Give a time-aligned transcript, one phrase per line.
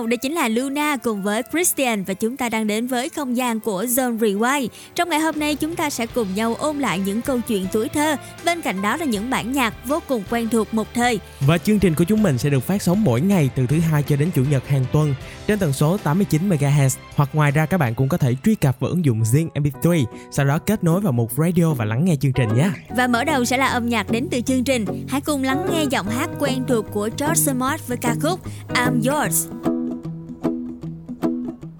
[0.00, 3.36] Chào, đây chính là Luna cùng với Christian và chúng ta đang đến với không
[3.36, 4.68] gian của Zone Rewind.
[4.94, 7.88] Trong ngày hôm nay chúng ta sẽ cùng nhau ôn lại những câu chuyện tuổi
[7.88, 11.20] thơ, bên cạnh đó là những bản nhạc vô cùng quen thuộc một thời.
[11.40, 14.02] Và chương trình của chúng mình sẽ được phát sóng mỗi ngày từ thứ hai
[14.02, 15.14] cho đến chủ nhật hàng tuần
[15.46, 18.80] trên tần số 89 MHz hoặc ngoài ra các bạn cũng có thể truy cập
[18.80, 22.16] vào ứng dụng Zing MP3, sau đó kết nối vào một radio và lắng nghe
[22.20, 22.70] chương trình nhé.
[22.96, 24.84] Và mở đầu sẽ là âm nhạc đến từ chương trình.
[25.08, 29.12] Hãy cùng lắng nghe giọng hát quen thuộc của George Smart với ca khúc I'm
[29.12, 29.46] Yours.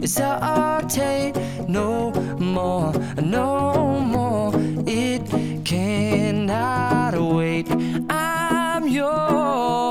[0.00, 1.34] hesitate
[1.68, 4.52] no more, no more.
[4.86, 5.26] It
[5.64, 7.68] cannot wait.
[8.08, 9.90] I'm yours.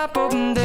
[0.00, 0.59] up, the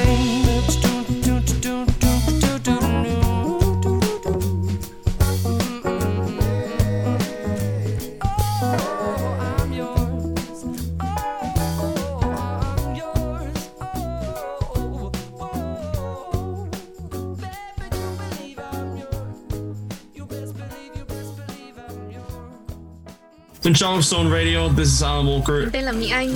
[23.66, 25.70] In John Stone Radio, this is Alan Walker.
[25.74, 26.34] Tên là Mỹ Anh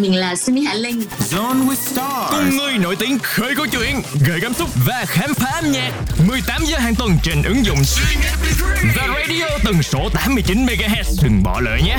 [0.00, 1.00] Mình là Sunny Hạ Linh.
[1.30, 5.34] Zone with Stars Cùng người nổi tiếng khơi câu chuyện, gợi cảm xúc và khám
[5.34, 5.92] phá âm nhạc.
[6.28, 7.78] 18 giờ hàng tuần trên ứng dụng
[8.96, 11.22] và radio tần số 89 MHz.
[11.22, 11.96] Đừng bỏ lỡ nhé.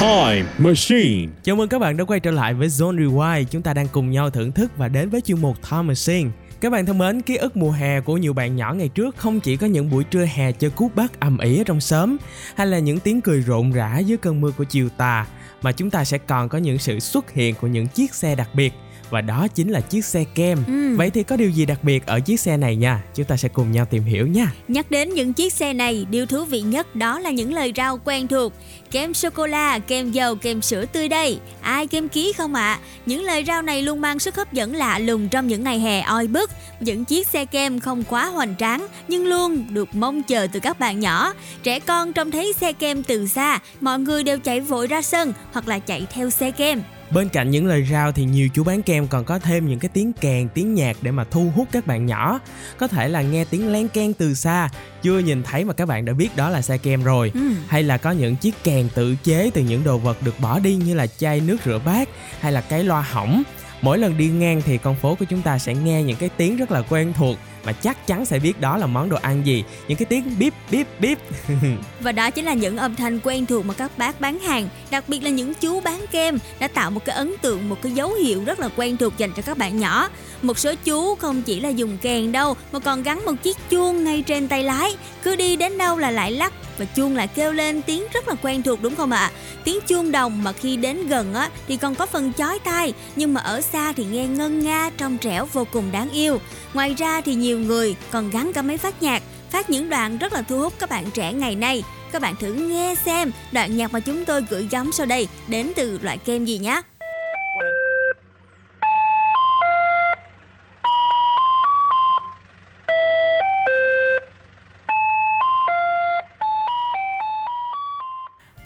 [0.00, 3.44] Time Machine Chào mừng các bạn đã quay trở lại với Zone Rewind.
[3.44, 6.30] Chúng ta đang cùng nhau thưởng thức và đến với chuyên mục Time Machine.
[6.66, 9.40] Các bạn thân mến, ký ức mùa hè của nhiều bạn nhỏ ngày trước không
[9.40, 12.16] chỉ có những buổi trưa hè chơi cút bắt ầm ĩ ở trong xóm,
[12.56, 15.26] hay là những tiếng cười rộn rã dưới cơn mưa của chiều tà,
[15.62, 18.48] mà chúng ta sẽ còn có những sự xuất hiện của những chiếc xe đặc
[18.54, 18.72] biệt
[19.10, 20.58] và đó chính là chiếc xe kem.
[20.66, 20.96] Ừ.
[20.96, 23.02] Vậy thì có điều gì đặc biệt ở chiếc xe này nha?
[23.14, 24.52] Chúng ta sẽ cùng nhau tìm hiểu nha.
[24.68, 28.00] Nhắc đến những chiếc xe này, điều thú vị nhất đó là những lời rau
[28.04, 28.52] quen thuộc.
[28.90, 31.38] Kem sô-cô-la, kem dầu, kem sữa tươi đây.
[31.60, 32.72] Ai kem ký không ạ?
[32.72, 32.80] À?
[33.06, 36.00] Những lời rau này luôn mang sức hấp dẫn lạ lùng trong những ngày hè
[36.00, 36.50] oi bức.
[36.80, 40.78] Những chiếc xe kem không quá hoành tráng nhưng luôn được mong chờ từ các
[40.78, 41.32] bạn nhỏ.
[41.62, 45.32] Trẻ con trông thấy xe kem từ xa, mọi người đều chạy vội ra sân
[45.52, 46.82] hoặc là chạy theo xe kem.
[47.10, 49.88] Bên cạnh những lời rao thì nhiều chú bán kem còn có thêm những cái
[49.94, 52.40] tiếng kèn, tiếng nhạc để mà thu hút các bạn nhỏ.
[52.78, 54.68] Có thể là nghe tiếng len keng từ xa,
[55.02, 57.30] chưa nhìn thấy mà các bạn đã biết đó là xe kem rồi.
[57.34, 57.40] Ừ.
[57.68, 60.74] Hay là có những chiếc kèn tự chế từ những đồ vật được bỏ đi
[60.74, 62.08] như là chai nước rửa bát
[62.40, 63.42] hay là cái loa hỏng.
[63.82, 66.56] Mỗi lần đi ngang thì con phố của chúng ta sẽ nghe những cái tiếng
[66.56, 67.36] rất là quen thuộc
[67.66, 69.64] mà chắc chắn sẽ biết đó là món đồ ăn gì.
[69.88, 71.18] Những cái tiếng bíp bíp bíp.
[72.00, 75.04] Và đó chính là những âm thanh quen thuộc mà các bác bán hàng, đặc
[75.08, 78.14] biệt là những chú bán kem, đã tạo một cái ấn tượng, một cái dấu
[78.14, 80.08] hiệu rất là quen thuộc dành cho các bạn nhỏ.
[80.42, 84.04] Một số chú không chỉ là dùng kèn đâu, mà còn gắn một chiếc chuông
[84.04, 84.96] ngay trên tay lái.
[85.22, 88.34] Cứ đi đến đâu là lại lắc và chuông lại kêu lên tiếng rất là
[88.42, 89.18] quen thuộc đúng không ạ?
[89.18, 89.32] À?
[89.64, 93.34] Tiếng chuông đồng mà khi đến gần á thì còn có phần chói tai nhưng
[93.34, 96.40] mà ở xa thì nghe ngân nga trong trẻo vô cùng đáng yêu.
[96.74, 100.32] Ngoài ra thì nhiều người còn gắn cả máy phát nhạc, phát những đoạn rất
[100.32, 101.82] là thu hút các bạn trẻ ngày nay.
[102.12, 105.72] Các bạn thử nghe xem đoạn nhạc mà chúng tôi gửi gắm sau đây đến
[105.76, 106.82] từ loại kem gì nhé.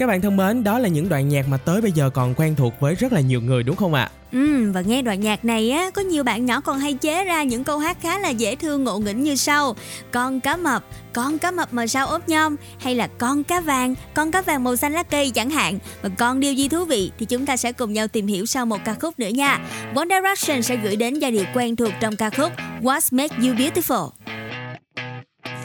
[0.01, 2.55] Các bạn thân mến, đó là những đoạn nhạc mà tới bây giờ còn quen
[2.57, 4.11] thuộc với rất là nhiều người đúng không ạ?
[4.33, 7.43] Ừ, và nghe đoạn nhạc này á, có nhiều bạn nhỏ còn hay chế ra
[7.43, 9.77] những câu hát khá là dễ thương ngộ nghĩnh như sau.
[10.11, 12.57] Con cá mập, con cá mập mà sao ốp nhom?
[12.79, 15.79] Hay là con cá vàng, con cá vàng màu xanh lá cây chẳng hạn.
[16.03, 18.67] Và còn điều gì thú vị thì chúng ta sẽ cùng nhau tìm hiểu sau
[18.67, 19.59] một ca khúc nữa nha.
[19.95, 22.53] One Direction sẽ gửi đến giai điệu quen thuộc trong ca khúc
[22.83, 24.11] What Makes You Beautiful?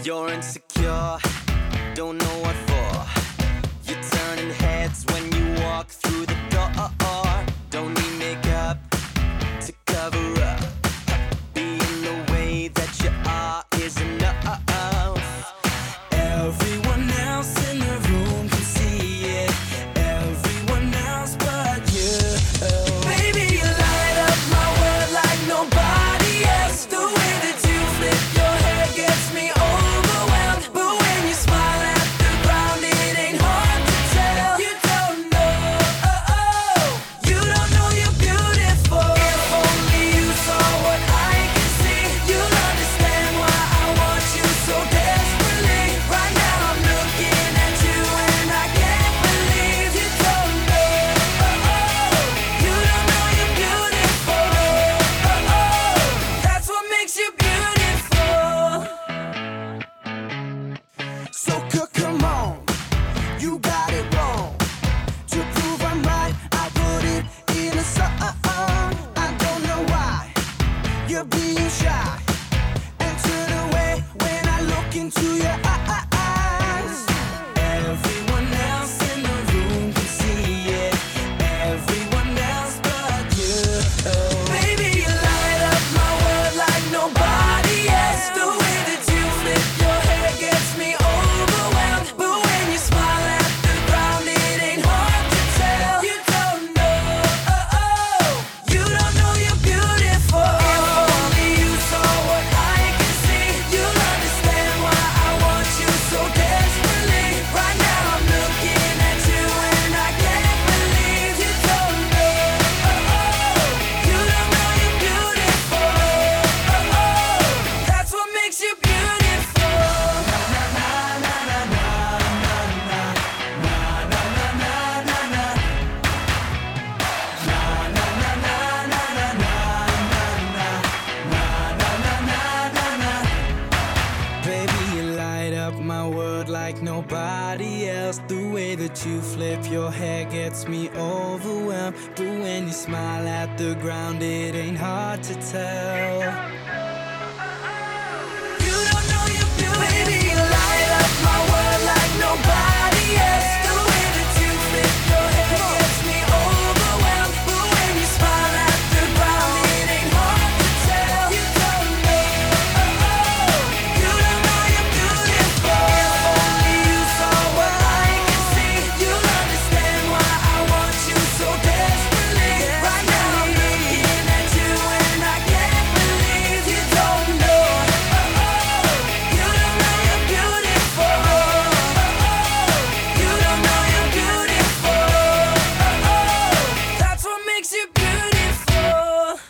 [0.04, 1.18] You're insecure,
[1.96, 2.45] don't know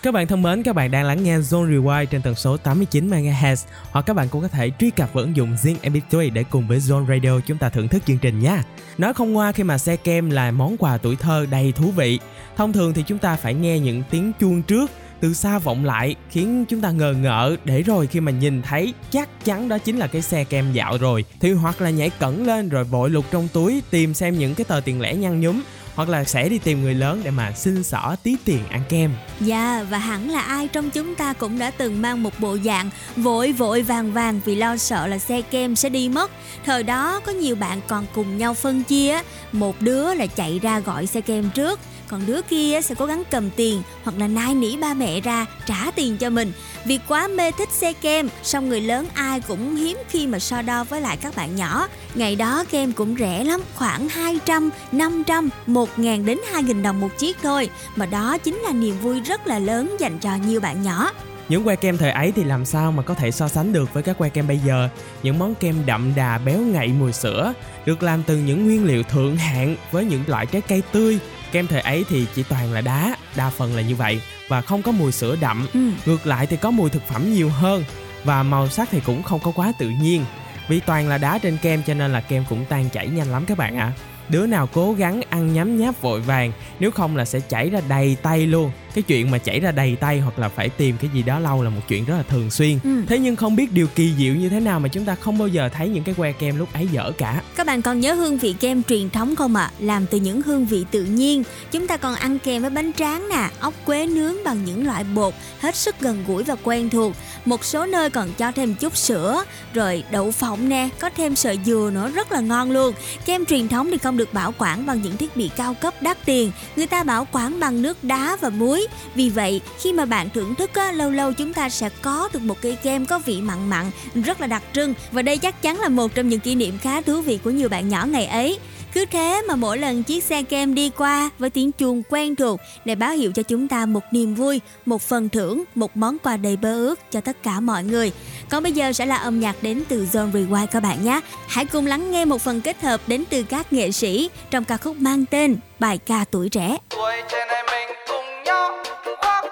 [0.05, 3.09] Các bạn thân mến, các bạn đang lắng nghe Zone Rewind trên tần số 89
[3.09, 3.55] MHz
[3.91, 6.67] hoặc các bạn cũng có thể truy cập vào ứng dụng Zing MP3 để cùng
[6.67, 8.63] với Zone Radio chúng ta thưởng thức chương trình nha.
[8.97, 12.19] Nói không ngoa khi mà xe kem là món quà tuổi thơ đầy thú vị.
[12.55, 16.15] Thông thường thì chúng ta phải nghe những tiếng chuông trước từ xa vọng lại
[16.29, 19.97] khiến chúng ta ngờ ngợ để rồi khi mà nhìn thấy chắc chắn đó chính
[19.97, 23.25] là cái xe kem dạo rồi thì hoặc là nhảy cẩn lên rồi vội lục
[23.31, 25.61] trong túi tìm xem những cái tờ tiền lẻ nhăn nhúm
[25.95, 29.11] hoặc là sẽ đi tìm người lớn để mà xin xỏ tí tiền ăn kem.
[29.39, 32.89] Dạ và hẳn là ai trong chúng ta cũng đã từng mang một bộ dạng
[33.15, 36.31] vội vội vàng vàng vì lo sợ là xe kem sẽ đi mất.
[36.65, 39.21] Thời đó có nhiều bạn còn cùng nhau phân chia,
[39.51, 43.23] một đứa là chạy ra gọi xe kem trước, còn đứa kia sẽ cố gắng
[43.31, 46.51] cầm tiền hoặc là nai nỉ ba mẹ ra trả tiền cho mình.
[46.85, 50.61] Vì quá mê thích xe kem song người lớn ai cũng hiếm khi mà so
[50.61, 51.87] đo với lại các bạn nhỏ.
[52.15, 57.01] Ngày đó kem cũng rẻ lắm khoảng 200, 500, 1 ngàn đến 2 nghìn đồng
[57.01, 57.69] một chiếc thôi.
[57.95, 61.11] Mà đó chính là niềm vui rất là lớn dành cho nhiều bạn nhỏ
[61.49, 64.03] những que kem thời ấy thì làm sao mà có thể so sánh được với
[64.03, 64.89] các que kem bây giờ?
[65.23, 67.53] Những món kem đậm đà béo ngậy mùi sữa
[67.85, 71.19] được làm từ những nguyên liệu thượng hạng với những loại trái cây tươi.
[71.51, 74.81] Kem thời ấy thì chỉ toàn là đá đa phần là như vậy và không
[74.81, 75.67] có mùi sữa đậm.
[75.73, 75.79] Ừ.
[76.05, 77.83] ngược lại thì có mùi thực phẩm nhiều hơn
[78.23, 80.25] và màu sắc thì cũng không có quá tự nhiên.
[80.67, 83.45] Vì toàn là đá trên kem cho nên là kem cũng tan chảy nhanh lắm
[83.45, 83.93] các bạn ạ.
[83.97, 87.69] À đứa nào cố gắng ăn nhấm nháp vội vàng nếu không là sẽ chảy
[87.69, 90.95] ra đầy tay luôn cái chuyện mà chảy ra đầy tay hoặc là phải tìm
[91.01, 92.79] cái gì đó lâu là một chuyện rất là thường xuyên.
[92.83, 93.03] Ừ.
[93.07, 95.47] thế nhưng không biết điều kỳ diệu như thế nào mà chúng ta không bao
[95.47, 97.41] giờ thấy những cái que kem lúc ấy dở cả.
[97.55, 99.63] Các bạn còn nhớ hương vị kem truyền thống không ạ?
[99.63, 99.71] À?
[99.79, 101.43] làm từ những hương vị tự nhiên.
[101.71, 105.03] Chúng ta còn ăn kèm với bánh tráng nè ốc quế nướng bằng những loại
[105.03, 107.13] bột hết sức gần gũi và quen thuộc.
[107.45, 111.59] Một số nơi còn cho thêm chút sữa rồi đậu phộng nè có thêm sợi
[111.65, 112.93] dừa nữa rất là ngon luôn.
[113.25, 116.17] Kem truyền thống thì không được bảo quản bằng những thiết bị cao cấp đắt
[116.25, 116.51] tiền.
[116.75, 118.84] Người ta bảo quản bằng nước đá và muối
[119.15, 122.41] vì vậy khi mà bạn thưởng thức á, lâu lâu chúng ta sẽ có được
[122.41, 123.85] một cây kem có vị mặn mặn
[124.25, 127.01] rất là đặc trưng và đây chắc chắn là một trong những kỷ niệm khá
[127.01, 128.59] thú vị của nhiều bạn nhỏ ngày ấy
[128.95, 132.59] cứ thế mà mỗi lần chiếc xe kem đi qua với tiếng chuông quen thuộc
[132.85, 136.37] để báo hiệu cho chúng ta một niềm vui, một phần thưởng, một món quà
[136.37, 138.11] đầy bơ ước cho tất cả mọi người.
[138.49, 141.21] Còn bây giờ sẽ là âm nhạc đến từ Zone Rewind các bạn nhé.
[141.47, 144.77] Hãy cùng lắng nghe một phần kết hợp đến từ các nghệ sĩ trong ca
[144.77, 146.77] khúc mang tên Bài ca tuổi trẻ.
[146.89, 148.24] Tuổi trên này mình cũng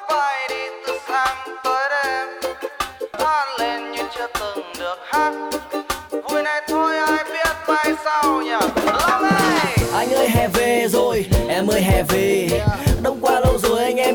[0.10, 0.94] vai đi
[3.20, 5.34] hát lên như chưa từng được hát.
[6.24, 8.56] Vui này thôi, ai biết mai sau nhỉ?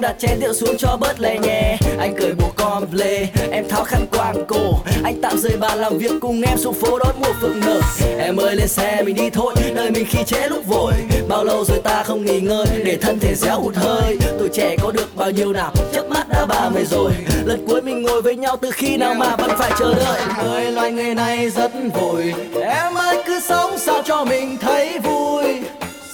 [0.09, 1.79] Đặt chén rượu xuống cho bớt lè nhè.
[1.99, 4.75] Anh cười bộ con lê, em tháo khăn quàng cổ.
[5.05, 7.81] Anh tạm rời bàn làm việc cùng em xuống phố đón mùa phượng nở.
[8.19, 10.93] Em ơi, lên xe mình đi thôi đời mình khi chế lúc vội.
[11.29, 14.19] Bao lâu rồi ta không nghỉ ngơi, để thân thể réo hụt hơi.
[14.38, 17.12] Tuổi trẻ có được bao nhiêu nào chớp mắt đã ba mươi rồi.
[17.45, 20.21] Lần cuối mình ngồi với nhau từ khi nào mà vẫn phải chờ đợi.
[20.38, 22.35] Ơi, loài người này rất vội.
[22.62, 25.45] Em ơi, cứ sống sao cho mình thấy vui.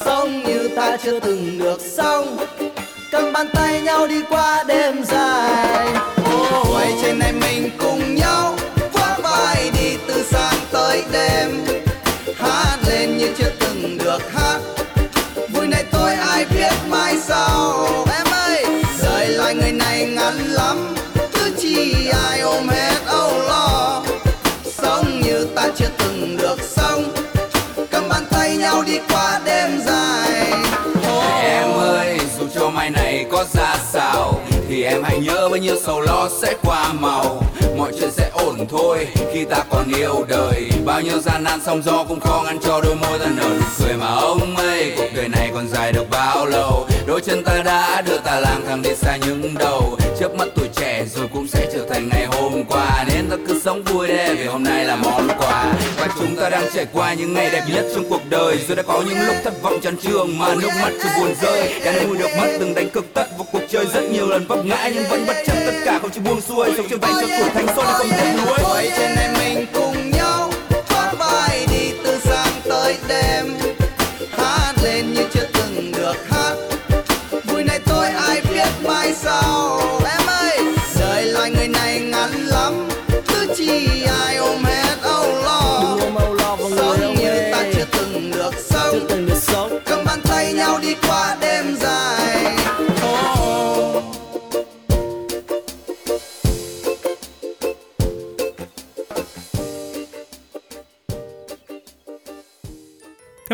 [0.05, 2.37] Sống như ta chưa từng được sống
[4.05, 5.87] nhau đi qua đêm dài.
[6.73, 8.57] Quay trên này mình cùng nhau
[8.93, 11.65] vác vai đi từ sáng tới đêm.
[12.39, 14.59] Hát lên như chưa từng được hát.
[15.49, 17.89] Vui này tôi ai biết mai sau.
[18.19, 18.67] Em ơi
[19.03, 20.95] đời loài người này ngắn lắm.
[21.35, 24.03] Cứ chi ai ôm hết âu lo.
[24.83, 27.13] Sống như ta chưa từng được sống.
[27.91, 29.84] Cầm bàn tay nhau đi qua đêm dài
[33.45, 34.41] có ra sao?
[34.69, 37.43] Thì em hãy nhớ bao nhiêu sầu lo sẽ qua màu.
[37.79, 40.71] Mọi chuyện sẽ ổn thôi, khi ta còn yêu đời.
[40.85, 43.67] Bao nhiêu gian nan sóng gió cũng khó ngăn cho đôi môi ta nở nụ
[43.79, 46.87] cười mà ông ơi, Cuộc đời này còn dài được bao lâu?
[47.07, 49.99] Đôi chân ta đã đưa ta lang thang đi xa những đầu.
[50.21, 53.05] Chớp mắt tuổi trẻ rồi cũng sẽ trở thành ngày hôm qua.
[53.09, 54.97] Nên ta cứ sống vui đi vì hôm nay là
[56.45, 58.59] ta đang trải qua những ngày đẹp nhất trong cuộc đời.
[58.69, 61.81] Rồi đã có những lúc thất vọng chán trường mà nước mắt chưa buồn rơi.
[61.85, 63.87] Đã nuôi được mất từng đánh cực tất vào cuộc chơi.
[63.95, 66.69] Rất nhiều lần vấp ngã Nhưng vẫn bất chấp tất cả không chịu buông xuôi.
[66.77, 68.59] Sống trên vai cho tuổi thanh xuân không tiếc nuối.
[68.65, 70.51] Quay trên này mình cùng nhau
[70.89, 73.64] thoát vai đi từ sáng tới đêm.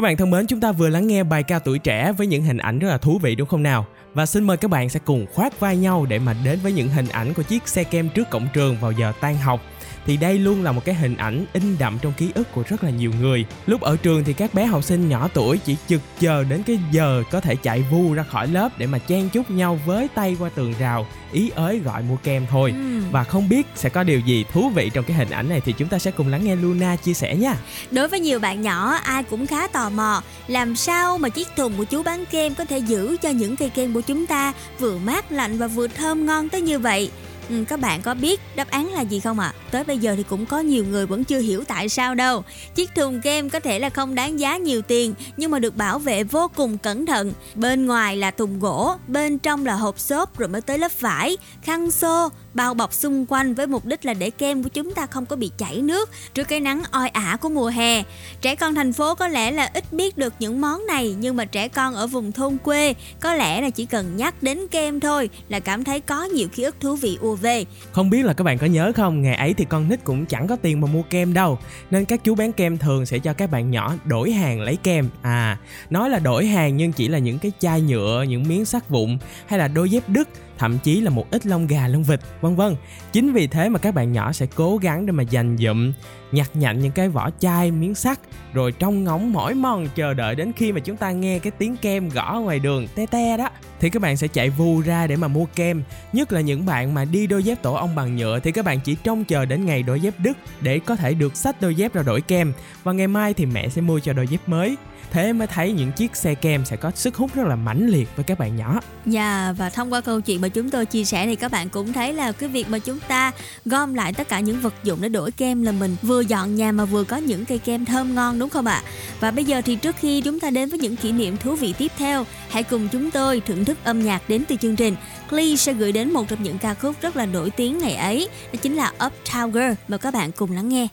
[0.00, 2.42] Các bạn thân mến, chúng ta vừa lắng nghe bài ca tuổi trẻ với những
[2.42, 3.87] hình ảnh rất là thú vị đúng không nào?
[4.14, 6.88] Và xin mời các bạn sẽ cùng khoác vai nhau để mà đến với những
[6.88, 9.61] hình ảnh của chiếc xe kem trước cổng trường vào giờ tan học
[10.07, 12.85] thì đây luôn là một cái hình ảnh in đậm trong ký ức của rất
[12.85, 16.00] là nhiều người lúc ở trường thì các bé học sinh nhỏ tuổi chỉ chực
[16.21, 19.50] chờ đến cái giờ có thể chạy vu ra khỏi lớp để mà chen chúc
[19.50, 23.00] nhau với tay qua tường rào ý ới gọi mua kem thôi Ừ.
[23.11, 25.73] và không biết sẽ có điều gì thú vị trong cái hình ảnh này thì
[25.73, 27.57] chúng ta sẽ cùng lắng nghe Luna chia sẻ nha
[27.90, 31.73] Đối với nhiều bạn nhỏ, ai cũng khá tò mò làm sao mà chiếc thùng
[31.76, 34.99] của chú bán kem có thể giữ cho những cây kem của chúng ta vừa
[34.99, 37.11] mát lạnh và vừa thơm ngon tới như vậy.
[37.50, 39.52] Ừ, các bạn có biết đáp án là gì không ạ?
[39.57, 39.59] À?
[39.71, 42.45] Tới bây giờ thì cũng có nhiều người vẫn chưa hiểu tại sao đâu.
[42.75, 45.99] Chiếc thùng kem có thể là không đáng giá nhiều tiền nhưng mà được bảo
[45.99, 47.33] vệ vô cùng cẩn thận.
[47.54, 51.37] Bên ngoài là thùng gỗ, bên trong là hộp xốp rồi mới tới lớp vải,
[51.62, 55.07] khăn xô, bao bọc xung quanh với mục đích là để kem của chúng ta
[55.07, 58.02] không có bị chảy nước trước cái nắng oi ả của mùa hè.
[58.40, 61.45] Trẻ con thành phố có lẽ là ít biết được những món này nhưng mà
[61.45, 65.30] trẻ con ở vùng thôn quê có lẽ là chỉ cần nhắc đến kem thôi
[65.49, 67.64] là cảm thấy có nhiều ký ức thú vị ùa về.
[67.92, 70.47] Không biết là các bạn có nhớ không, ngày ấy thì con nít cũng chẳng
[70.47, 71.59] có tiền mà mua kem đâu
[71.90, 75.09] Nên các chú bán kem thường sẽ cho các bạn nhỏ đổi hàng lấy kem
[75.23, 75.59] À,
[75.90, 79.19] nói là đổi hàng nhưng chỉ là những cái chai nhựa, những miếng sắt vụn
[79.47, 80.28] Hay là đôi dép đứt
[80.61, 82.76] thậm chí là một ít lông gà, lông vịt, vân vân.
[83.12, 85.93] Chính vì thế mà các bạn nhỏ sẽ cố gắng để mà dành dụm,
[86.33, 88.21] nhặt nhạnh những cái vỏ chai, miếng sắt,
[88.52, 91.76] rồi trong ngóng mỏi mòn chờ đợi đến khi mà chúng ta nghe cái tiếng
[91.76, 93.49] kem gõ ngoài đường te te đó,
[93.81, 95.83] thì các bạn sẽ chạy vù ra để mà mua kem.
[96.12, 98.81] Nhất là những bạn mà đi đôi dép tổ ong bằng nhựa, thì các bạn
[98.81, 101.95] chỉ trông chờ đến ngày đôi dép đứt để có thể được sách đôi dép
[101.95, 102.52] ra đổi kem.
[102.83, 104.77] Và ngày mai thì mẹ sẽ mua cho đôi dép mới
[105.11, 108.09] thế mới thấy những chiếc xe kem sẽ có sức hút rất là mãnh liệt
[108.16, 111.27] với các bạn nhỏ Dạ và thông qua câu chuyện mà chúng tôi chia sẻ
[111.27, 113.33] thì các bạn cũng thấy là cái việc mà chúng ta
[113.64, 116.73] gom lại tất cả những vật dụng để đổi kem là mình vừa dọn nhà
[116.73, 118.83] mà vừa có những cây kem thơm ngon đúng không ạ?
[119.20, 121.75] Và bây giờ thì trước khi chúng ta đến với những kỷ niệm thú vị
[121.79, 124.96] tiếp theo, hãy cùng chúng tôi thưởng thức âm nhạc đến từ chương trình.
[125.31, 128.29] Glee sẽ gửi đến một trong những ca khúc rất là nổi tiếng ngày ấy,
[128.53, 129.73] đó chính là Uptown Girl.
[129.88, 130.88] Mời các bạn cùng lắng nghe.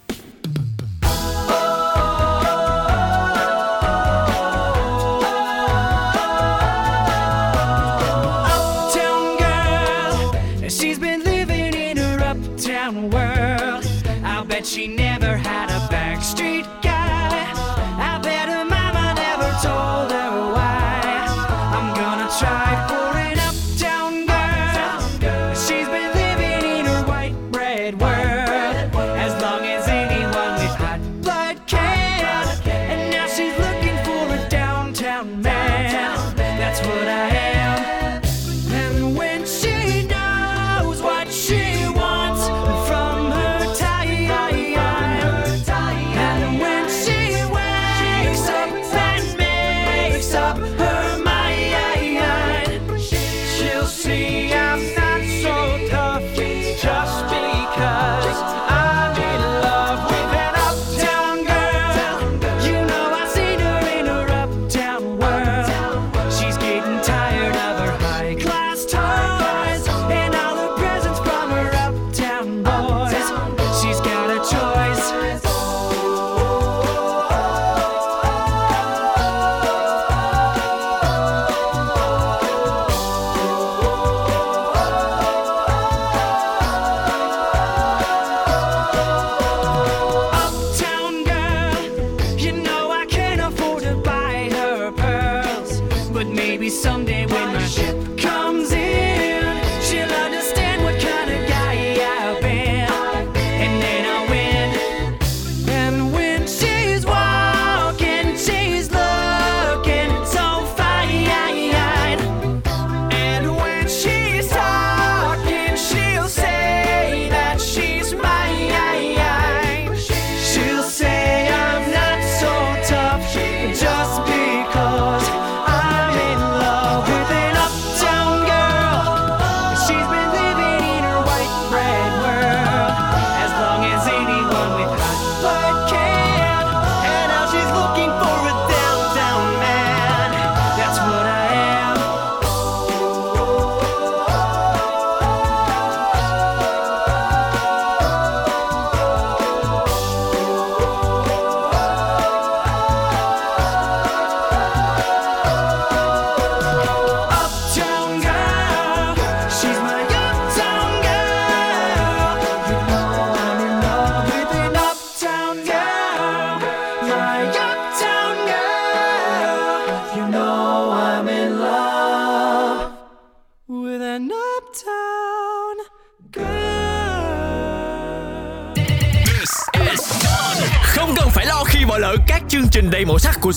[14.67, 16.86] She never had a backstreet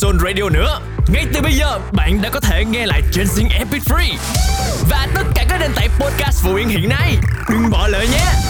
[0.01, 0.81] Zone Radio nữa.
[1.09, 4.17] Ngay từ bây giờ, bạn đã có thể nghe lại trên Zing Epic Free
[4.91, 7.17] và tất cả các nền tảng podcast phổ biến hiện nay.
[7.51, 8.50] Đừng bỏ lỡ nhé.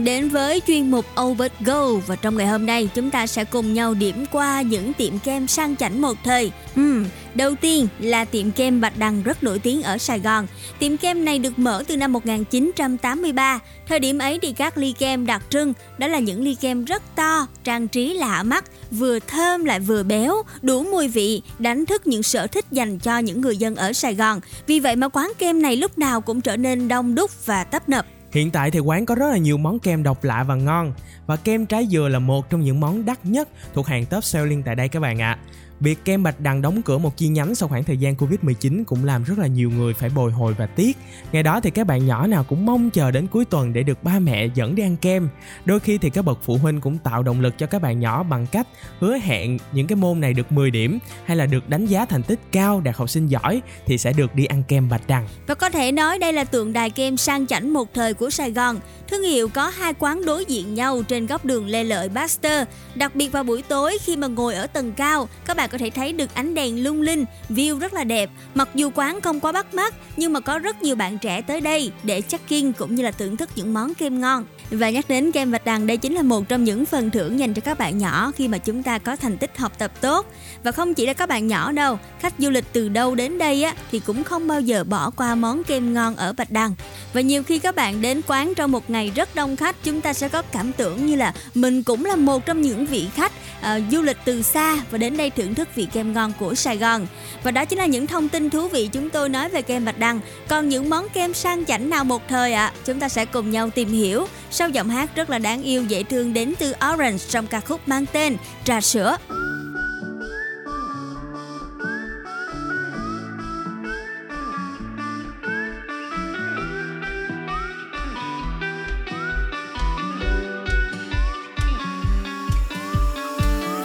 [0.00, 3.44] Bạn đến với chuyên mục Over Go và trong ngày hôm nay chúng ta sẽ
[3.44, 6.52] cùng nhau điểm qua những tiệm kem sang chảnh một thời.
[6.80, 10.46] Uhm, đầu tiên là tiệm kem Bạch Đằng rất nổi tiếng ở Sài Gòn.
[10.78, 13.58] Tiệm kem này được mở từ năm 1983.
[13.88, 17.02] Thời điểm ấy thì các ly kem đặc trưng đó là những ly kem rất
[17.16, 22.06] to, trang trí lạ mắt, vừa thơm lại vừa béo, đủ mùi vị, đánh thức
[22.06, 24.40] những sở thích dành cho những người dân ở Sài Gòn.
[24.66, 27.88] Vì vậy mà quán kem này lúc nào cũng trở nên đông đúc và tấp
[27.88, 28.06] nập.
[28.32, 30.92] Hiện tại thì quán có rất là nhiều món kem độc lạ và ngon
[31.26, 34.62] và kem trái dừa là một trong những món đắt nhất thuộc hàng top selling
[34.62, 35.38] tại đây các bạn ạ.
[35.80, 39.04] Việc kem Bạch Đằng đóng cửa một chi nhánh sau khoảng thời gian Covid-19 cũng
[39.04, 40.96] làm rất là nhiều người phải bồi hồi và tiếc.
[41.32, 44.04] Ngày đó thì các bạn nhỏ nào cũng mong chờ đến cuối tuần để được
[44.04, 45.28] ba mẹ dẫn đi ăn kem.
[45.64, 48.22] Đôi khi thì các bậc phụ huynh cũng tạo động lực cho các bạn nhỏ
[48.22, 48.66] bằng cách
[48.98, 52.22] hứa hẹn những cái môn này được 10 điểm hay là được đánh giá thành
[52.22, 55.28] tích cao đạt học sinh giỏi thì sẽ được đi ăn kem Bạch Đằng.
[55.46, 58.50] Và có thể nói đây là tượng đài kem sang chảnh một thời của Sài
[58.50, 58.80] Gòn.
[59.08, 62.68] Thương hiệu có hai quán đối diện nhau trên góc đường Lê Lợi Baxter.
[62.94, 65.90] Đặc biệt vào buổi tối khi mà ngồi ở tầng cao, các bạn có thể
[65.90, 68.30] thấy được ánh đèn lung linh, view rất là đẹp.
[68.54, 71.60] Mặc dù quán không quá bắt mắt, nhưng mà có rất nhiều bạn trẻ tới
[71.60, 74.44] đây để check-in cũng như là thưởng thức những món kem ngon.
[74.70, 77.54] Và nhắc đến kem Bạch Đằng đây chính là một trong những phần thưởng dành
[77.54, 80.26] cho các bạn nhỏ khi mà chúng ta có thành tích học tập tốt.
[80.62, 83.62] Và không chỉ là các bạn nhỏ đâu, khách du lịch từ đâu đến đây
[83.62, 86.74] á thì cũng không bao giờ bỏ qua món kem ngon ở Bạch Đằng.
[87.12, 90.12] Và nhiều khi các bạn đến quán trong một ngày rất đông khách, chúng ta
[90.12, 93.66] sẽ có cảm tưởng như là mình cũng là một trong những vị khách uh,
[93.90, 97.06] du lịch từ xa và đến đây thưởng thức vị kem ngon của Sài Gòn.
[97.42, 99.98] Và đó chính là những thông tin thú vị chúng tôi nói về kem Bạch
[99.98, 100.20] Đằng.
[100.48, 103.50] Còn những món kem sang chảnh nào một thời ạ, à, chúng ta sẽ cùng
[103.50, 104.26] nhau tìm hiểu
[104.60, 107.88] sau giọng hát rất là đáng yêu, dễ thương đến từ Orange trong ca khúc
[107.88, 109.16] mang tên Trà sữa.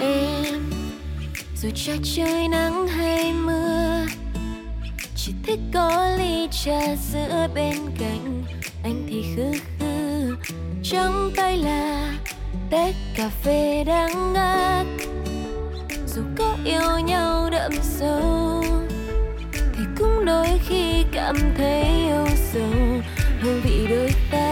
[0.02, 0.62] em,
[1.62, 4.06] dù cho trời nắng hay mưa,
[5.16, 8.44] chỉ thích có ly trà sữa bên cạnh,
[8.84, 9.75] anh thì khước
[10.91, 12.13] trong tay là
[12.69, 14.86] tách cà phê đắng ngát.
[16.08, 18.63] Dù có yêu nhau đậm sâu,
[19.54, 23.02] thì cũng đôi khi cảm thấy yêu sầu.
[23.41, 24.45] Hương vị đôi ta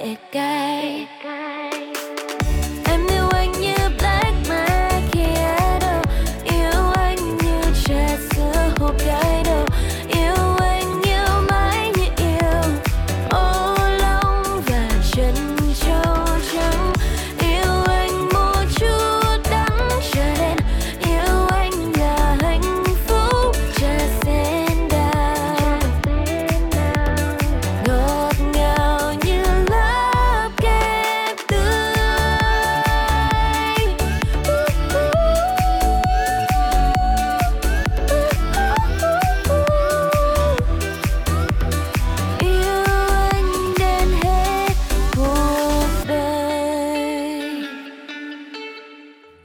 [0.00, 0.69] it again.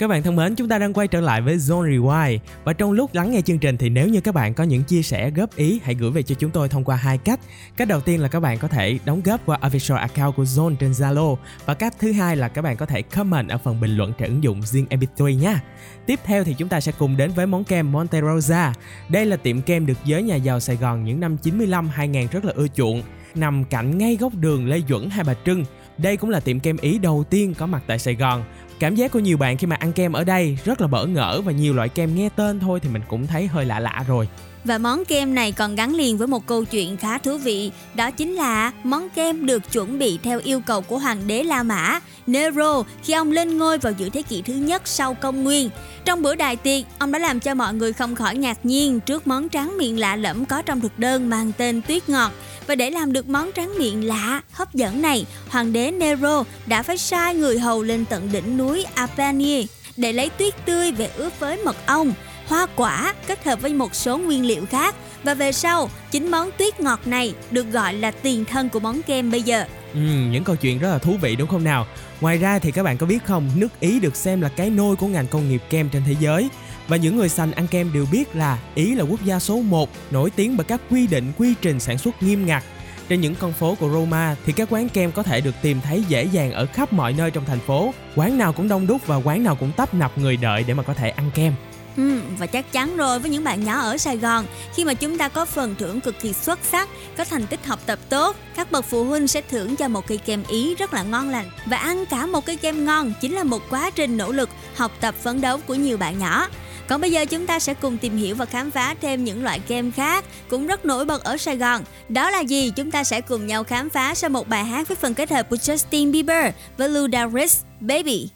[0.06, 2.92] Các bạn thân mến, chúng ta đang quay trở lại với Zone Rewind và trong
[2.92, 5.56] lúc lắng nghe chương trình thì nếu như các bạn có những chia sẻ góp
[5.56, 7.40] ý hãy gửi về cho chúng tôi thông qua hai cách.
[7.78, 10.76] Cách đầu tiên là các bạn có thể đóng góp qua official account của Zone
[10.76, 13.98] trên Zalo và cách thứ hai là các bạn có thể comment ở phần bình
[13.98, 15.62] luận trên ứng dụng riêng MP3 nha.
[16.06, 18.74] Tiếp theo thì chúng ta sẽ cùng đến với món kem Monte Rosa.
[19.10, 22.54] Đây là tiệm kem được giới nhà giàu Sài Gòn những năm 95-2000 rất là
[22.56, 23.04] ưa chuộng,
[23.36, 25.66] nằm cạnh ngay góc đường Lê Duẩn Hai Bà Trưng.
[25.98, 28.44] Đây cũng là tiệm kem Ý đầu tiên có mặt tại Sài Gòn
[28.80, 31.42] Cảm giác của nhiều bạn khi mà ăn kem ở đây rất là bỡ ngỡ
[31.46, 34.28] và nhiều loại kem nghe tên thôi thì mình cũng thấy hơi lạ lạ rồi.
[34.64, 38.12] Và món kem này còn gắn liền với một câu chuyện khá thú vị, đó
[38.12, 42.00] chính là món kem được chuẩn bị theo yêu cầu của hoàng đế La Mã,
[42.28, 45.70] Nero khi ông lên ngôi vào giữa thế kỷ thứ nhất sau công nguyên.
[46.06, 49.28] Trong bữa đại tiệc, ông đã làm cho mọi người không khỏi ngạc nhiên trước
[49.28, 52.32] món tráng miệng lạ lẫm có trong thực đơn mang tên tuyết ngọt.
[52.68, 56.84] Và để làm được món tráng miệng lạ, hấp dẫn này, hoàng đế Nero đã
[56.84, 61.40] phải sai người hầu lên tận đỉnh núi Apennine để lấy tuyết tươi về ướp
[61.40, 62.14] với mật ong
[62.48, 66.50] hoa quả kết hợp với một số nguyên liệu khác và về sau chính món
[66.58, 69.66] tuyết ngọt này được gọi là tiền thân của món kem bây giờ.
[69.94, 70.00] Ừ,
[70.32, 71.88] những câu chuyện rất là thú vị đúng không nào?
[72.22, 74.96] Ngoài ra thì các bạn có biết không, nước Ý được xem là cái nôi
[74.96, 76.50] của ngành công nghiệp kem trên thế giới.
[76.88, 79.90] Và những người sành ăn kem đều biết là Ý là quốc gia số 1,
[80.12, 82.64] nổi tiếng bởi các quy định quy trình sản xuất nghiêm ngặt.
[83.10, 86.04] Trên những con phố của Roma thì các quán kem có thể được tìm thấy
[86.08, 87.94] dễ dàng ở khắp mọi nơi trong thành phố.
[88.16, 90.84] Quán nào cũng đông đúc và quán nào cũng tấp nập người đợi để mà
[90.84, 91.54] có thể ăn kem.
[91.98, 94.46] Ừ, và chắc chắn rồi với những bạn nhỏ ở Sài Gòn
[94.76, 97.80] khi mà chúng ta có phần thưởng cực kỳ xuất sắc có thành tích học
[97.86, 101.04] tập tốt các bậc phụ huynh sẽ thưởng cho một cây kem ý rất là
[101.04, 104.32] ngon lành và ăn cả một cây kem ngon chính là một quá trình nỗ
[104.32, 106.48] lực học tập phấn đấu của nhiều bạn nhỏ
[106.88, 109.60] còn bây giờ chúng ta sẽ cùng tìm hiểu và khám phá thêm những loại
[109.60, 111.84] kem khác cũng rất nổi bật ở Sài Gòn.
[112.10, 112.72] Đó là gì?
[112.76, 115.50] Chúng ta sẽ cùng nhau khám phá sau một bài hát với phần kết hợp
[115.50, 118.30] của Justin Bieber với Ludacris, Baby.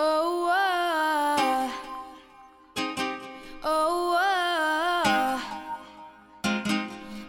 [0.00, 1.70] Oh, oh,
[3.64, 4.16] oh,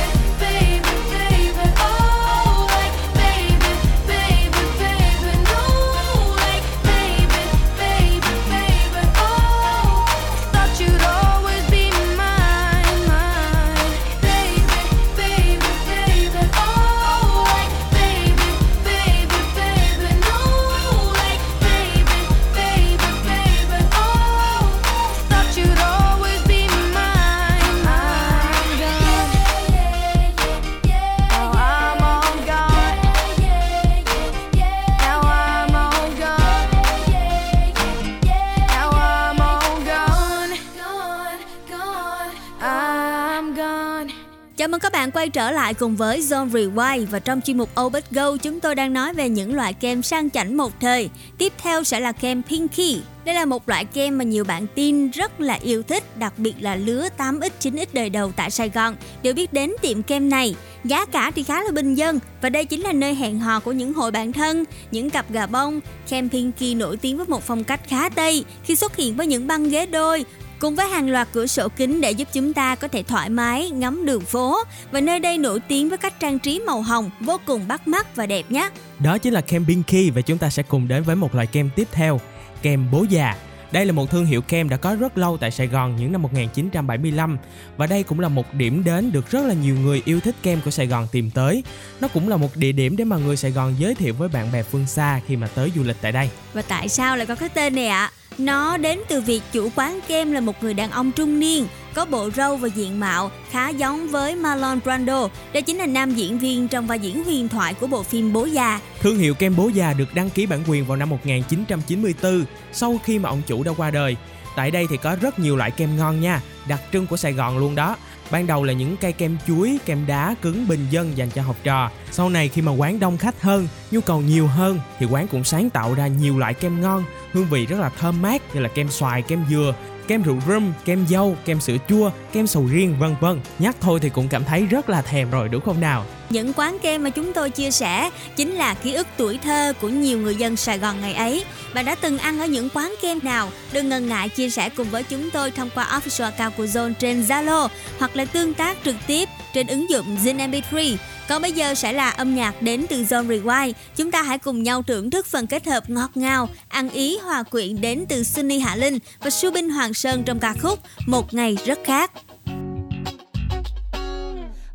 [44.71, 47.69] Cảm ơn các bạn quay trở lại cùng với Zone Rewind và trong chuyên mục
[47.81, 51.09] Obit Go chúng tôi đang nói về những loại kem sang chảnh một thời.
[51.37, 53.01] Tiếp theo sẽ là kem Pinky.
[53.25, 56.53] Đây là một loại kem mà nhiều bạn tin rất là yêu thích, đặc biệt
[56.59, 60.55] là lứa 8X 9X đời đầu tại Sài Gòn đều biết đến tiệm kem này.
[60.83, 63.71] Giá cả thì khá là bình dân và đây chính là nơi hẹn hò của
[63.71, 65.79] những hội bạn thân, những cặp gà bông.
[66.09, 69.47] Kem Pinky nổi tiếng với một phong cách khá tây khi xuất hiện với những
[69.47, 70.25] băng ghế đôi,
[70.61, 73.69] cùng với hàng loạt cửa sổ kính để giúp chúng ta có thể thoải mái
[73.69, 74.57] ngắm đường phố
[74.91, 78.15] và nơi đây nổi tiếng với cách trang trí màu hồng vô cùng bắt mắt
[78.15, 78.69] và đẹp nhé.
[78.99, 81.69] Đó chính là kem Binky và chúng ta sẽ cùng đến với một loại kem
[81.75, 82.19] tiếp theo,
[82.61, 83.35] kem bố già.
[83.71, 86.21] Đây là một thương hiệu kem đã có rất lâu tại Sài Gòn những năm
[86.21, 87.37] 1975
[87.77, 90.61] và đây cũng là một điểm đến được rất là nhiều người yêu thích kem
[90.65, 91.63] của Sài Gòn tìm tới.
[92.01, 94.51] Nó cũng là một địa điểm để mà người Sài Gòn giới thiệu với bạn
[94.51, 96.29] bè phương xa khi mà tới du lịch tại đây.
[96.53, 98.11] Và tại sao lại có cái tên này ạ?
[98.37, 102.05] Nó đến từ việc chủ quán kem là một người đàn ông trung niên, có
[102.05, 105.27] bộ râu và diện mạo khá giống với Marlon Brando.
[105.53, 108.45] Đây chính là nam diễn viên trong vai diễn huyền thoại của bộ phim Bố
[108.45, 108.79] già.
[109.01, 113.19] Thương hiệu kem bố già được đăng ký bản quyền vào năm 1994 sau khi
[113.19, 114.15] mà ông chủ đã qua đời.
[114.55, 117.57] Tại đây thì có rất nhiều loại kem ngon nha, đặc trưng của Sài Gòn
[117.57, 117.95] luôn đó.
[118.31, 121.55] Ban đầu là những cây kem chuối, kem đá cứng bình dân dành cho học
[121.63, 121.91] trò.
[122.11, 125.43] Sau này khi mà quán đông khách hơn, nhu cầu nhiều hơn thì quán cũng
[125.43, 128.69] sáng tạo ra nhiều loại kem ngon, hương vị rất là thơm mát như là
[128.69, 129.73] kem xoài, kem dừa,
[130.07, 133.39] kem rượu rum, kem dâu, kem sữa chua, kem sầu riêng vân vân.
[133.59, 136.05] Nhắc thôi thì cũng cảm thấy rất là thèm rồi đúng không nào?
[136.29, 139.89] Những quán kem mà chúng tôi chia sẻ chính là ký ức tuổi thơ của
[139.89, 141.45] nhiều người dân Sài Gòn ngày ấy.
[141.73, 143.49] Bạn đã từng ăn ở những quán kem nào?
[143.73, 146.93] Đừng ngần ngại chia sẻ cùng với chúng tôi thông qua official account của Zone
[146.93, 147.67] trên Zalo
[147.99, 150.95] hoặc là tương tác trực tiếp trên ứng dụng Zin MP3.
[151.27, 153.73] Còn bây giờ sẽ là âm nhạc đến từ Zone Rewind.
[153.95, 157.43] Chúng ta hãy cùng nhau thưởng thức phần kết hợp ngọt ngào, ăn ý hòa
[157.43, 161.57] quyện đến từ Sunny Hạ Linh và Subin Hoàng Sơn trong ca khúc Một ngày
[161.65, 162.11] rất khác.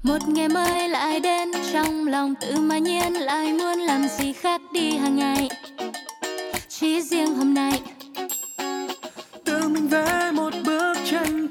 [0.06, 4.61] Một ngày mới lại đến trong lòng tự mà nhiên lại muốn làm gì khác
[4.72, 5.48] đi hàng ngày
[6.68, 7.80] Chỉ riêng hôm nay
[9.44, 10.45] tự mình vẽ một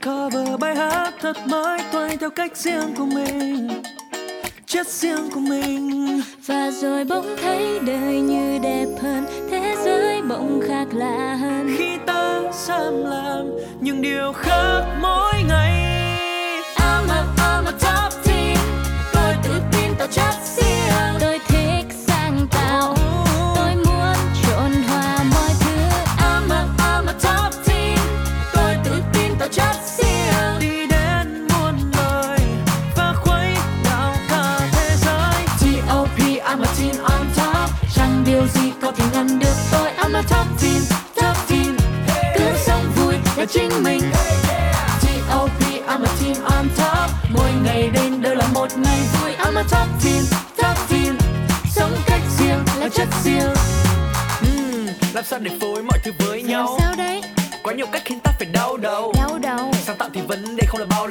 [0.05, 3.81] cover bài hát thật mới toay theo cách riêng của mình
[4.75, 6.21] chất riêng của mình.
[6.45, 11.75] Và rồi bỗng thấy đời như đẹp hơn Thế giới bỗng khác lạ hơn.
[11.77, 15.71] Khi ta dám làm những điều khác mỗi ngày.
[16.75, 18.57] I'm a, I'm a top team.
[19.13, 21.19] Tôi tự tin tạo chất riêng.
[21.19, 22.95] Tôi thích sáng tạo.
[22.95, 23.24] Tôi
[38.25, 39.91] điều gì có thể ngăn được tôi.
[39.91, 40.81] I'm a top teen,
[41.15, 41.77] top teen.
[42.35, 44.01] Cứ sống vui là chính mình.
[45.01, 45.61] T.O.P.
[45.87, 47.09] I'm a teen on top.
[47.29, 49.31] Mỗi ngày đến đều là một ngày vui.
[49.31, 50.23] I'm a top teen,
[50.57, 51.17] top teen.
[51.75, 53.53] Sống cách riêng là chất riêng.
[54.41, 56.77] Ừm, làm sao để phối mọi thứ với nhau?
[56.79, 57.21] Sao đấy?
[57.63, 58.19] Có nhiều cách khiến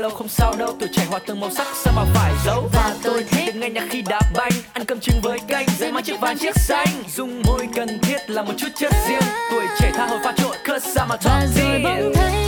[0.05, 0.76] lâu không sao đâu.
[0.80, 2.68] Tuổi trẻ hòa từng màu sắc sao mà phải giấu?
[2.72, 6.02] Và tôi thích nghe nhạc khi đá banh Ăn cơm trứng với canh Giấy mang
[6.02, 6.88] chiếc vàng chiếc xanh.
[7.16, 9.22] Dùng môi cần thiết là một chút chất riêng.
[9.50, 11.16] Tuổi trẻ tha hồ pha trộn Cause I'm a
[11.82, 12.43] Và top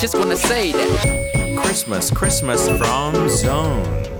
[0.00, 1.56] just wanna say that.
[1.56, 4.15] Christmas, Christmas from Zone.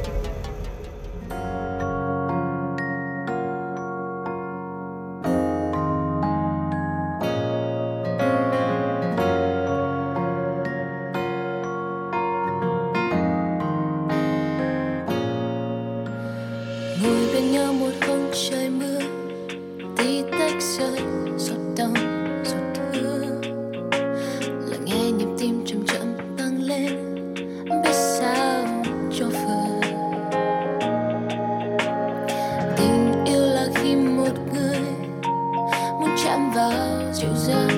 [37.17, 37.76] 就算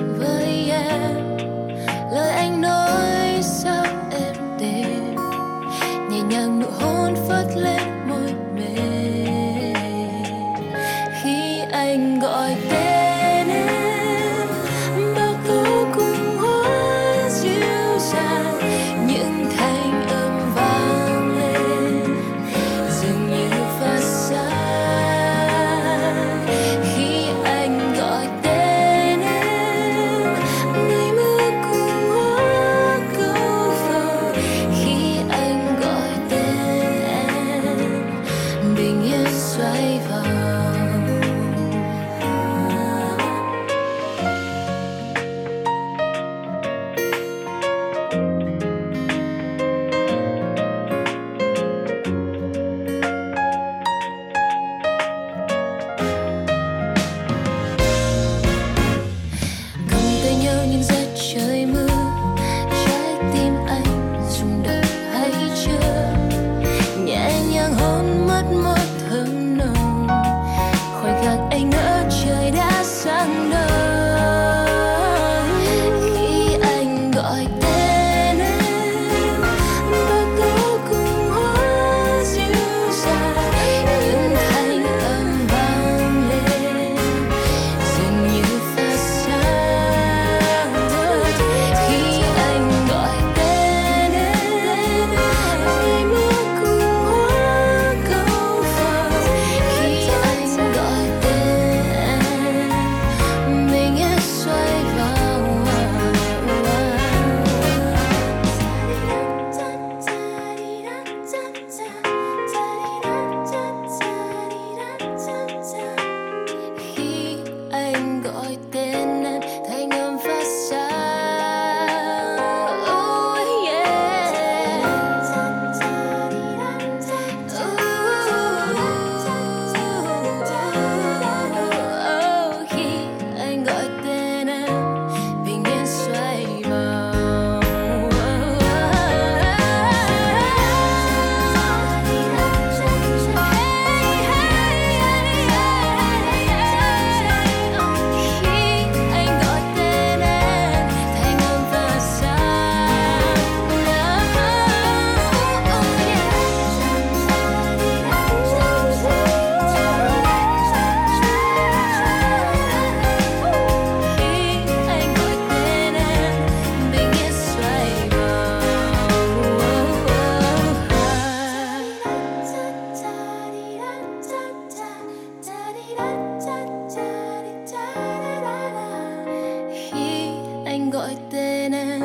[180.91, 182.03] gọi tên em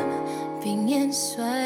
[0.62, 1.63] vì nghiến xoay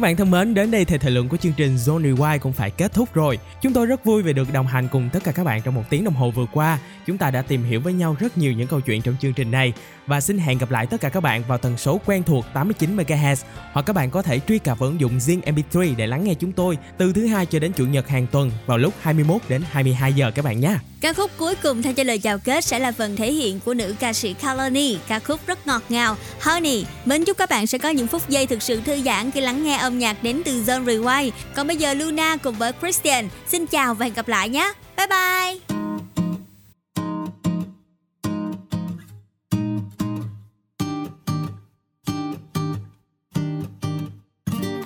[0.00, 2.52] Các bạn thân mến, đến đây thì thời lượng của chương trình Zone Rewind cũng
[2.52, 3.38] phải kết thúc rồi.
[3.62, 5.82] Chúng tôi rất vui vì được đồng hành cùng tất cả các bạn trong một
[5.90, 6.78] tiếng đồng hồ vừa qua.
[7.06, 9.50] Chúng ta đã tìm hiểu với nhau rất nhiều những câu chuyện trong chương trình
[9.50, 9.72] này
[10.06, 12.96] và xin hẹn gặp lại tất cả các bạn vào tần số quen thuộc 89
[12.96, 13.36] MHz
[13.72, 16.34] hoặc các bạn có thể truy cập vào ứng dụng Zing MP3 để lắng nghe
[16.34, 19.62] chúng tôi từ thứ hai cho đến chủ nhật hàng tuần vào lúc 21 đến
[19.70, 20.76] 22 giờ các bạn nhé.
[21.00, 23.74] Ca khúc cuối cùng thay cho lời chào kết sẽ là phần thể hiện của
[23.74, 26.84] nữ ca sĩ Kalani, ca khúc rất ngọt ngào, Honey.
[27.04, 29.64] Mến chúc các bạn sẽ có những phút giây thực sự thư giãn khi lắng
[29.64, 31.30] nghe âm âm nhạc đến từ John Rewind.
[31.54, 34.72] Còn bây giờ Luna cùng với Christian xin chào và hẹn gặp lại nhé.
[34.96, 35.58] Bye bye.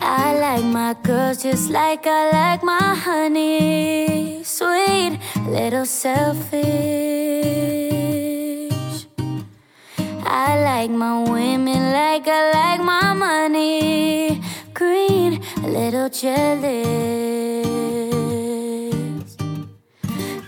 [0.00, 4.42] I like my girls just like I like my honey.
[4.44, 5.12] Sweet,
[5.50, 7.14] little selfish.
[10.26, 14.40] I like my women like I like my money.
[14.74, 17.64] Green, a little jealous.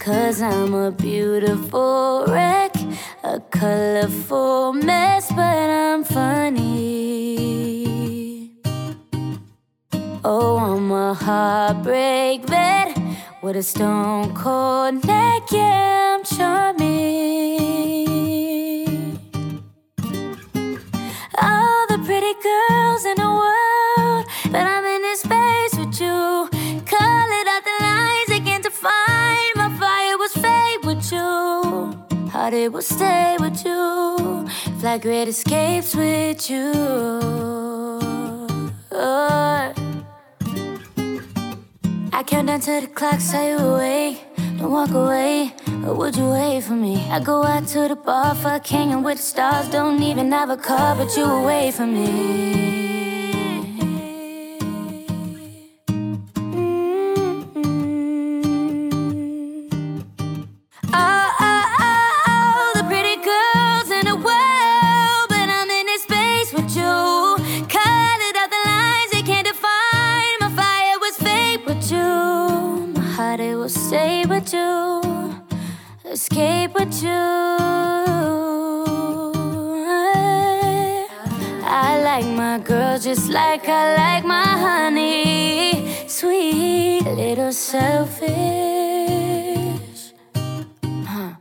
[0.01, 2.75] Cause I'm a beautiful wreck,
[3.23, 7.37] a colorful mess, but I'm funny.
[10.25, 12.99] Oh, I'm a heartbreak vet
[13.43, 15.43] with a stone cold neck.
[15.53, 17.07] Yeah, I'm charming.
[21.41, 23.86] All the pretty girls in the world,
[32.47, 34.47] Heart it will stay with you.
[34.79, 36.71] Fly great escapes with you.
[38.93, 39.73] Oh.
[42.13, 44.21] I count down to the clock, say you away.
[44.59, 47.05] Don't walk away, or would you wait for me?
[47.11, 49.69] I go out to the bar, fuck hanging with the stars.
[49.69, 52.86] Don't even have a car, but you away from me.
[83.57, 86.07] Like I like my honey.
[86.07, 88.23] Sweet, little selfish.
[90.85, 91.33] Huh.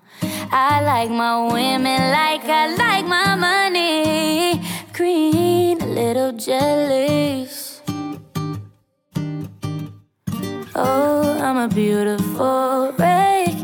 [0.49, 4.61] I like my women like I like my money.
[4.93, 7.81] Green, a little jealous.
[10.73, 13.55] Oh, I'm a beautiful wreck,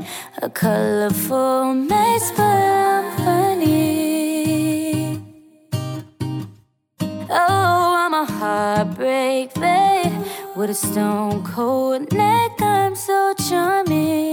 [0.41, 2.31] a colorful mess,
[9.01, 10.13] heartbreak babe
[10.55, 12.61] with a stone cold neck.
[12.61, 14.30] I'm so charming.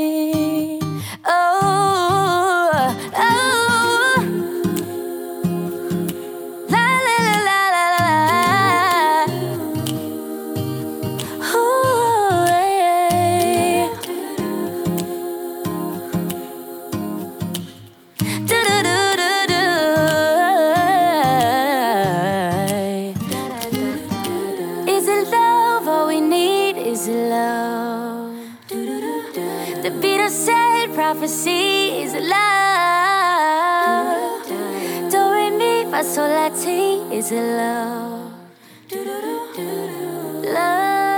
[37.19, 38.33] Is love.
[40.45, 41.09] Love.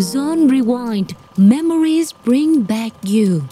[0.00, 1.14] Zone Rewind.
[1.36, 3.46] Memories bring back you.